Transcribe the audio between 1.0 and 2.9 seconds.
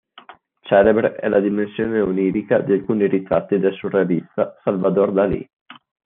è la dimensione onirica di